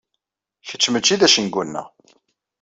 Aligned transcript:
Kečč 0.67 0.83
mačči 0.89 1.15
d 1.19 1.21
acengu-nneɣ. 1.25 1.87